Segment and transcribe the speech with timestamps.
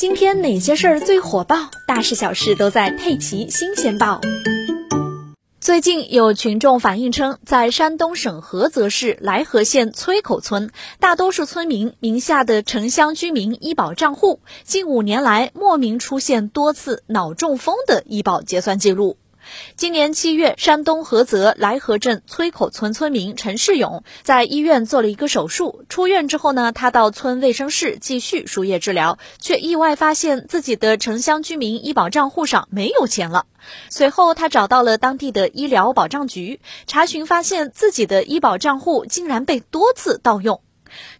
[0.00, 1.70] 今天哪些事儿最火爆？
[1.86, 4.18] 大事小事都在《佩奇新鲜报》。
[5.60, 19.18] 最近有群众反映称，在山东省菏泽市莱河县崔口村，大多数村民名下的城乡居民医保账户，近五年来莫名出现多次脑中风的医保结算记录。
[19.76, 25.84] 今年七月，山东菏泽莱河镇崔口村村民陈世勇在医院做了一个手术。
[25.88, 33.46] 出院之后呢，他到村卫生室继续输液治疗，却意外发现自己的城乡居民医保账户上没有钱了。
[33.88, 40.60] 随后，他找到了当地的医疗保障局，查询发现自己的医保账户竟然被多次盗用。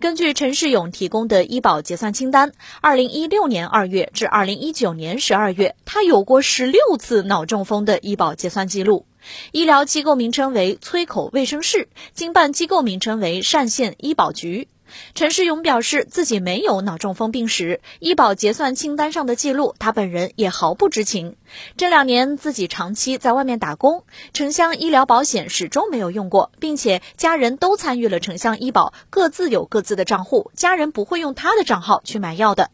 [0.00, 9.06] 根据陈世勇提供的医保结算清单，二零一六年二月至二零一九年十二月，他有过十六次脑中风的医保结算记录。
[9.52, 14.68] 医疗机构名称为崔口卫生室，经办机构名称为单县医保局。
[15.14, 21.36] 陈世勇表示，自己没有脑中风病史，医保结算清单上的记录，他本人也毫不知情。
[21.76, 32.70] 这两年自己长期在外面打工，城乡医疗保险始终没有用过，并且家人都参与了城乡医保，各自有各自的账户，家人不会用他的账号去买药的。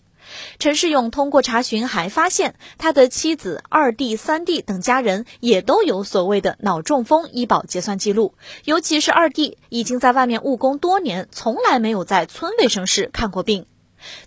[0.59, 8.35] 陈世勇通过查询还发现，他的妻子、二弟、三弟等家人也都有所谓的脑中风医保结算记录。
[8.65, 13.67] 尤其是二弟，已经在外面务工多年，从来没有在村卫生室看过病。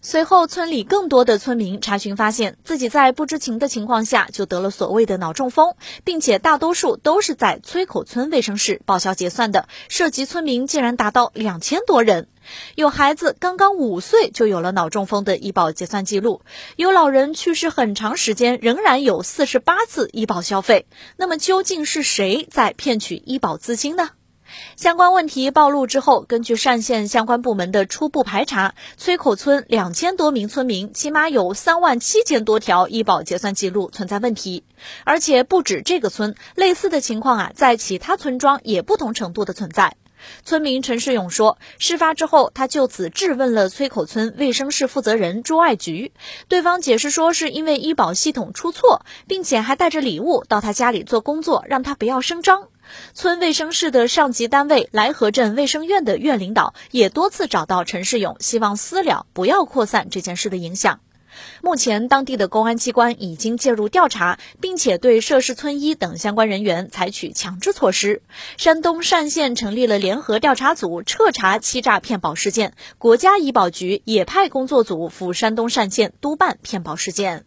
[0.02, 12.28] 随后，村里更多的村民查询发现，自己在不知情的情况下就得了所谓的脑中风，并且大多数都是在崔口村卫生室报销结算的，涉及村民竟然达到两千多人。
[12.75, 16.42] 有孩子刚刚五岁就有了脑中风的医保结算记录，
[16.78, 20.86] 有老人去世很长时间仍然有四十八次医保消费。
[21.17, 24.11] 那么究竟是谁在骗取医保资金呢？
[24.76, 34.64] 相关问题暴露之后，根据单县相关部门的初步排查，崔口村两千多名村民起码有三万七千多条医保结算记录存在问题，
[35.06, 39.95] 而且不止这个村，类似的情况啊，在其他村庄也不同程度的存在。
[40.44, 46.11] 村民陈世勇说，事发之后，他就此质问了崔口村卫生室负责人朱爱菊，
[46.48, 52.67] 对方解释说是因为医保系统出错，并且还带着礼物到他家里做工作，让他不要声张。
[53.14, 60.99] 村卫生室的上级单位来河镇卫生院的院领导也多次找到陈世勇，希望私了，不要扩散这件事的影响。
[61.61, 68.23] 目前，当地的公安机关已经介入调查，并且对涉事村医等相关人员采取强制措施。
[68.58, 72.73] 山东单县成立了联合调查组，彻查欺诈骗保事件。
[72.98, 77.45] 国家医保局也派工作组赴山东单县督办骗保事件。